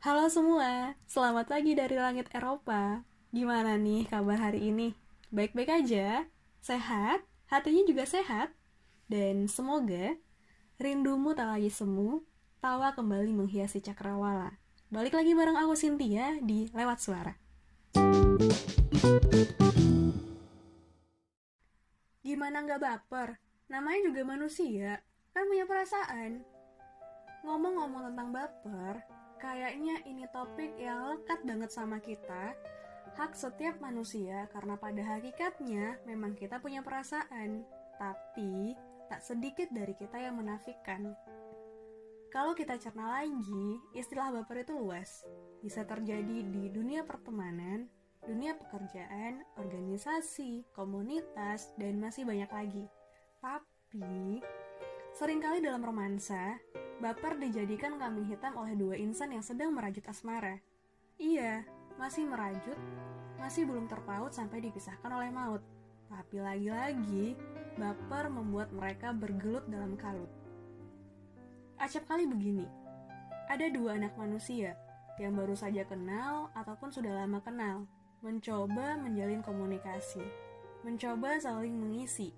Halo 0.00 0.32
semua, 0.32 0.96
selamat 1.04 1.52
pagi 1.52 1.76
dari 1.76 1.92
langit 2.00 2.32
Eropa. 2.32 3.04
Gimana 3.36 3.76
nih 3.76 4.08
kabar 4.08 4.40
hari 4.48 4.72
ini? 4.72 4.96
Baik-baik 5.28 5.68
aja? 5.68 6.24
Sehat? 6.64 7.20
Hatinya 7.52 7.84
juga 7.84 8.08
sehat? 8.08 8.48
Dan 9.12 9.44
semoga 9.44 10.16
rindumu 10.80 11.36
tak 11.36 11.52
lagi 11.52 11.68
semu, 11.68 12.24
tawa 12.64 12.96
kembali 12.96 13.28
menghiasi 13.44 13.84
cakrawala. 13.84 14.56
Balik 14.88 15.20
lagi 15.20 15.36
bareng 15.36 15.60
aku 15.60 15.76
Cynthia 15.76 16.40
di 16.40 16.72
Lewat 16.72 17.04
Suara. 17.04 17.36
Gimana 22.24 22.56
nggak 22.64 22.80
baper? 22.80 23.36
Namanya 23.68 24.00
juga 24.08 24.24
manusia, 24.24 25.04
kan 25.36 25.44
punya 25.44 25.68
perasaan. 25.68 26.40
Ngomong-ngomong 27.44 28.08
tentang 28.08 28.32
baper, 28.32 29.19
kayaknya 29.40 30.04
ini 30.04 30.28
topik 30.30 30.76
yang 30.76 31.16
lekat 31.16 31.40
banget 31.42 31.72
sama 31.72 31.98
kita. 31.98 32.54
Hak 33.16 33.34
setiap 33.34 33.80
manusia 33.82 34.46
karena 34.54 34.78
pada 34.78 35.02
hakikatnya 35.02 35.98
memang 36.06 36.38
kita 36.38 36.62
punya 36.62 36.84
perasaan, 36.84 37.66
tapi 37.98 38.76
tak 39.10 39.24
sedikit 39.24 39.66
dari 39.74 39.96
kita 39.98 40.20
yang 40.20 40.38
menafikan. 40.38 41.10
Kalau 42.30 42.54
kita 42.54 42.78
cerna 42.78 43.18
lagi, 43.18 43.82
istilah 43.98 44.30
baper 44.30 44.62
itu 44.62 44.78
luas. 44.78 45.26
Bisa 45.58 45.82
terjadi 45.82 46.46
di 46.46 46.70
dunia 46.70 47.02
pertemanan, 47.02 47.90
dunia 48.22 48.54
pekerjaan, 48.54 49.42
organisasi, 49.58 50.62
komunitas, 50.70 51.74
dan 51.74 51.98
masih 51.98 52.22
banyak 52.22 52.46
lagi. 52.46 52.86
Tapi, 53.42 54.38
sering 55.18 55.42
kali 55.42 55.58
dalam 55.58 55.82
romansa, 55.82 56.54
baper 57.00 57.40
dijadikan 57.40 57.96
kambing 57.96 58.28
hitam 58.28 58.52
oleh 58.60 58.76
dua 58.76 58.94
insan 59.00 59.32
yang 59.32 59.40
sedang 59.40 59.72
merajut 59.72 60.04
asmara. 60.04 60.60
Iya, 61.16 61.64
masih 61.96 62.28
merajut, 62.28 62.76
masih 63.40 63.64
belum 63.64 63.88
terpaut 63.88 64.36
sampai 64.36 64.60
dipisahkan 64.60 65.08
oleh 65.08 65.32
maut. 65.32 65.64
Tapi 66.12 66.44
lagi-lagi, 66.44 67.34
baper 67.80 68.28
membuat 68.28 68.68
mereka 68.76 69.16
bergelut 69.16 69.64
dalam 69.72 69.96
kalut. 69.96 70.28
Acap 71.80 72.04
kali 72.04 72.28
begini, 72.28 72.68
ada 73.48 73.66
dua 73.72 73.96
anak 73.96 74.12
manusia 74.20 74.76
yang 75.16 75.32
baru 75.36 75.56
saja 75.56 75.88
kenal 75.88 76.52
ataupun 76.52 76.92
sudah 76.92 77.24
lama 77.24 77.40
kenal, 77.40 77.88
mencoba 78.20 79.00
menjalin 79.00 79.40
komunikasi, 79.40 80.24
mencoba 80.84 81.40
saling 81.40 81.72
mengisi. 81.72 82.36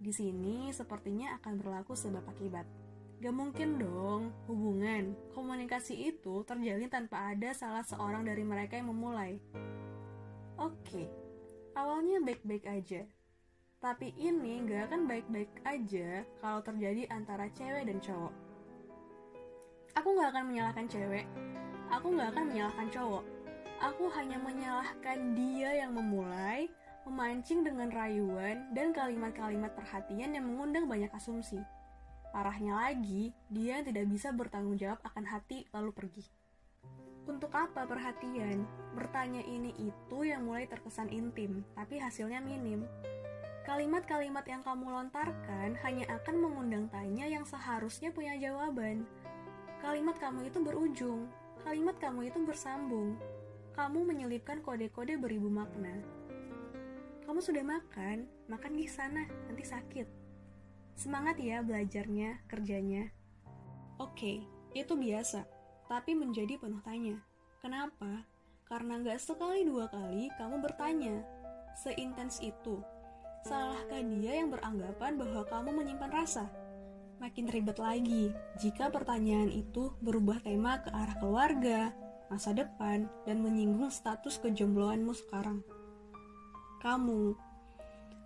Di 0.00 0.12
sini 0.12 0.72
sepertinya 0.72 1.36
akan 1.40 1.60
berlaku 1.60 1.92
sebab 1.92 2.24
akibat. 2.32 2.81
Gak 3.22 3.38
mungkin 3.38 3.78
dong 3.78 4.34
hubungan, 4.50 5.14
komunikasi 5.30 6.10
itu 6.10 6.42
terjalin 6.42 6.90
tanpa 6.90 7.30
ada 7.30 7.54
salah 7.54 7.86
seorang 7.86 8.26
dari 8.26 8.42
mereka 8.42 8.74
yang 8.74 8.90
memulai. 8.90 9.38
Oke, 10.58 11.06
awalnya 11.78 12.18
baik-baik 12.18 12.66
aja. 12.66 13.06
Tapi 13.78 14.10
ini 14.18 14.66
gak 14.66 14.90
akan 14.90 15.06
baik-baik 15.06 15.54
aja 15.62 16.26
kalau 16.42 16.66
terjadi 16.66 17.06
antara 17.14 17.46
cewek 17.54 17.86
dan 17.86 18.02
cowok. 18.02 18.34
Aku 20.02 20.18
gak 20.18 20.34
akan 20.34 20.44
menyalahkan 20.50 20.86
cewek, 20.90 21.26
aku 21.94 22.18
gak 22.18 22.34
akan 22.34 22.44
menyalahkan 22.50 22.88
cowok. 22.90 23.24
Aku 23.86 24.10
hanya 24.18 24.42
menyalahkan 24.42 25.38
dia 25.38 25.86
yang 25.86 25.94
memulai, 25.94 26.66
memancing 27.06 27.62
dengan 27.62 27.86
rayuan 27.86 28.66
dan 28.74 28.90
kalimat-kalimat 28.90 29.70
perhatian 29.78 30.34
yang 30.34 30.42
mengundang 30.42 30.90
banyak 30.90 31.10
asumsi. 31.14 31.62
Parahnya 32.32 32.80
lagi, 32.80 33.36
dia 33.52 33.84
tidak 33.84 34.08
bisa 34.08 34.32
bertanggung 34.32 34.80
jawab 34.80 35.04
akan 35.04 35.28
hati 35.28 35.68
lalu 35.68 35.92
pergi. 35.92 36.24
Untuk 37.28 37.52
apa 37.52 37.84
perhatian? 37.84 38.64
Bertanya 38.96 39.44
ini 39.44 39.76
itu 39.76 40.18
yang 40.24 40.48
mulai 40.48 40.64
terkesan 40.64 41.12
intim, 41.12 41.60
tapi 41.76 42.00
hasilnya 42.00 42.40
minim. 42.40 42.88
Kalimat-kalimat 43.68 44.42
yang 44.48 44.64
kamu 44.64 44.90
lontarkan 44.90 45.76
hanya 45.84 46.08
akan 46.08 46.36
mengundang 46.40 46.88
tanya 46.88 47.28
yang 47.28 47.44
seharusnya 47.44 48.10
punya 48.10 48.34
jawaban. 48.40 49.06
Kalimat 49.84 50.16
kamu 50.18 50.48
itu 50.48 50.58
berujung, 50.64 51.28
kalimat 51.62 51.94
kamu 52.00 52.32
itu 52.32 52.40
bersambung. 52.42 53.14
Kamu 53.76 54.08
menyelipkan 54.08 54.64
kode-kode 54.64 55.20
beribu 55.20 55.52
makna. 55.52 56.00
Kamu 57.28 57.38
sudah 57.44 57.62
makan, 57.62 58.24
makan 58.50 58.72
di 58.72 58.88
sana, 58.88 59.28
nanti 59.46 59.62
sakit. 59.62 60.21
Semangat 60.92 61.40
ya 61.40 61.64
belajarnya, 61.64 62.44
kerjanya. 62.46 63.08
Oke, 63.98 64.44
itu 64.72 64.92
biasa, 64.96 65.44
tapi 65.88 66.16
menjadi 66.16 66.56
penuh 66.56 66.80
tanya. 66.84 67.20
Kenapa? 67.60 68.24
Karena 68.66 68.98
nggak 69.00 69.20
sekali 69.20 69.68
dua 69.68 69.88
kali 69.92 70.32
kamu 70.40 70.64
bertanya. 70.64 71.20
Seintens 71.76 72.40
itu. 72.40 72.80
Salahkah 73.42 74.00
dia 74.00 74.38
yang 74.38 74.54
beranggapan 74.54 75.18
bahwa 75.18 75.42
kamu 75.48 75.70
menyimpan 75.82 76.12
rasa? 76.12 76.46
Makin 77.22 77.50
ribet 77.54 77.78
lagi 77.78 78.34
jika 78.58 78.90
pertanyaan 78.90 79.50
itu 79.50 79.94
berubah 80.02 80.42
tema 80.42 80.82
ke 80.82 80.90
arah 80.90 81.14
keluarga, 81.22 81.94
masa 82.26 82.50
depan, 82.50 83.06
dan 83.28 83.44
menyinggung 83.44 83.92
status 83.94 84.42
kejombloanmu 84.42 85.14
sekarang. 85.14 85.62
Kamu, 86.82 87.38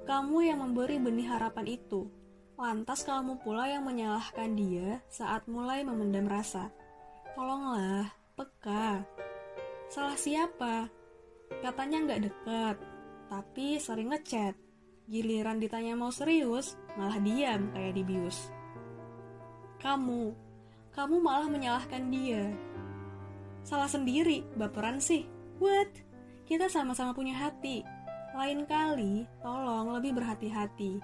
kamu 0.09 0.37
yang 0.49 0.65
memberi 0.65 0.97
benih 0.97 1.29
harapan 1.29 1.77
itu, 1.77 2.09
lantas 2.57 3.05
kamu 3.05 3.37
pula 3.45 3.69
yang 3.69 3.85
menyalahkan 3.85 4.57
dia 4.57 5.05
saat 5.13 5.45
mulai 5.45 5.85
memendam 5.85 6.25
rasa. 6.25 6.73
Tolonglah, 7.37 8.09
peka. 8.33 9.05
Salah 9.93 10.17
siapa? 10.17 10.89
Katanya 11.61 12.09
nggak 12.09 12.23
dekat, 12.25 12.77
tapi 13.29 13.77
sering 13.77 14.09
ngechat. 14.11 14.57
Giliran 15.07 15.63
ditanya 15.63 15.95
mau 15.95 16.11
serius, 16.11 16.75
malah 16.99 17.21
diam 17.23 17.71
kayak 17.71 17.95
dibius. 17.95 18.51
Kamu, 19.79 20.35
kamu 20.97 21.17
malah 21.21 21.47
menyalahkan 21.47 22.09
dia. 22.09 22.51
Salah 23.63 23.87
sendiri, 23.87 24.43
baperan 24.57 24.99
sih. 24.99 25.29
What? 25.61 25.93
Kita 26.49 26.73
sama-sama 26.73 27.13
punya 27.13 27.37
hati. 27.37 27.85
Lain 28.35 28.65
kali, 28.65 29.29
tolong 29.45 29.93
lebih 29.95 30.17
berhati-hati. 30.19 30.99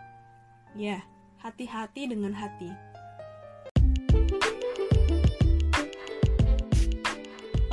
Ya, 0.75 1.05
hati-hati 1.43 2.07
dengan 2.07 2.31
hati. 2.31 2.71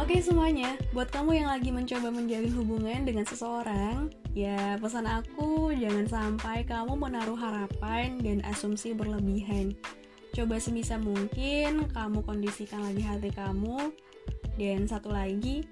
Oke 0.01 0.25
semuanya, 0.25 0.73
buat 0.89 1.13
kamu 1.13 1.37
yang 1.37 1.53
lagi 1.53 1.69
mencoba 1.69 2.09
menjalin 2.09 2.49
hubungan 2.57 3.05
dengan 3.05 3.29
seseorang, 3.29 4.09
ya 4.33 4.73
pesan 4.81 5.05
aku 5.05 5.69
jangan 5.77 6.09
sampai 6.09 6.65
kamu 6.65 6.97
menaruh 6.97 7.37
harapan 7.37 8.17
dan 8.17 8.41
asumsi 8.49 8.97
berlebihan. 8.97 9.77
Coba 10.33 10.57
sebisa 10.57 10.97
mungkin 10.97 11.85
kamu 11.93 12.25
kondisikan 12.25 12.89
lagi 12.89 13.05
hati 13.05 13.29
kamu. 13.29 13.93
Dan 14.57 14.89
satu 14.89 15.13
lagi, 15.13 15.63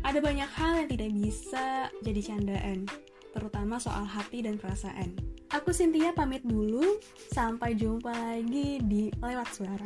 ada 0.00 0.18
banyak 0.18 0.50
hal 0.50 0.82
yang 0.82 0.88
tidak 0.88 1.10
bisa 1.12 1.92
jadi 2.00 2.20
candaan, 2.32 2.88
terutama 3.36 3.76
soal 3.76 4.02
hati 4.02 4.40
dan 4.40 4.56
perasaan. 4.56 5.31
Aku 5.52 5.68
Cynthia 5.68 6.16
pamit 6.16 6.40
dulu, 6.48 6.96
sampai 7.28 7.76
jumpa 7.76 8.08
lagi 8.08 8.80
di 8.80 9.12
Lewat 9.20 9.52
Suara. 9.52 9.84